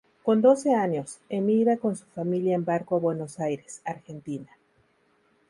Con 0.23 0.41
doce 0.41 0.73
años, 0.73 1.19
emigra 1.29 1.77
con 1.77 1.95
su 1.95 2.05
familia 2.07 2.55
en 2.55 2.65
barco 2.65 2.95
a 2.95 2.99
Buenos 3.01 3.39
Aires, 3.39 3.83
Argentina. 3.85 4.49